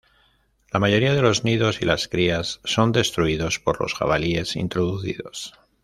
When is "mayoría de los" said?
0.79-1.43